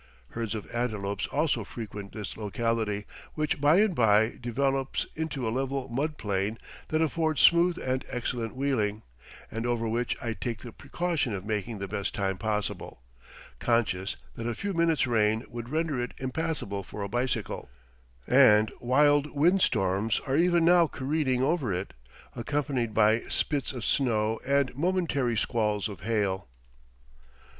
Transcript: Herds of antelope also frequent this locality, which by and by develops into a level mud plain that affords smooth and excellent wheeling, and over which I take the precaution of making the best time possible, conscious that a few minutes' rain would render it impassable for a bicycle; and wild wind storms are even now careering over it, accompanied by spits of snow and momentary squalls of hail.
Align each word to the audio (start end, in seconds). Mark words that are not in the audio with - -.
Herds 0.29 0.55
of 0.55 0.65
antelope 0.73 1.31
also 1.31 1.63
frequent 1.63 2.11
this 2.11 2.35
locality, 2.35 3.05
which 3.35 3.61
by 3.61 3.75
and 3.81 3.93
by 3.95 4.35
develops 4.41 5.05
into 5.15 5.47
a 5.47 5.53
level 5.53 5.89
mud 5.89 6.17
plain 6.17 6.57
that 6.87 7.03
affords 7.03 7.39
smooth 7.43 7.77
and 7.77 8.03
excellent 8.09 8.55
wheeling, 8.55 9.03
and 9.51 9.67
over 9.67 9.87
which 9.87 10.17
I 10.19 10.33
take 10.33 10.61
the 10.63 10.71
precaution 10.71 11.35
of 11.35 11.45
making 11.45 11.77
the 11.77 11.87
best 11.87 12.15
time 12.15 12.39
possible, 12.39 13.03
conscious 13.59 14.15
that 14.33 14.47
a 14.47 14.55
few 14.55 14.73
minutes' 14.73 15.05
rain 15.05 15.45
would 15.49 15.69
render 15.69 16.01
it 16.01 16.15
impassable 16.17 16.81
for 16.81 17.03
a 17.03 17.07
bicycle; 17.07 17.69
and 18.25 18.71
wild 18.79 19.29
wind 19.35 19.61
storms 19.61 20.19
are 20.25 20.35
even 20.35 20.65
now 20.65 20.87
careering 20.87 21.43
over 21.43 21.71
it, 21.71 21.93
accompanied 22.35 22.95
by 22.95 23.19
spits 23.29 23.71
of 23.71 23.85
snow 23.85 24.39
and 24.47 24.75
momentary 24.75 25.37
squalls 25.37 25.87
of 25.87 25.99
hail. 26.01 26.47